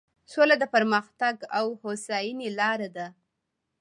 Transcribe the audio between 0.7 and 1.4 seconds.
پرمختګ